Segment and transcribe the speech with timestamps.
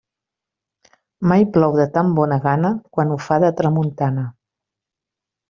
[1.31, 4.27] Mai plou de tan bona gana, quan ho fa de tramuntana.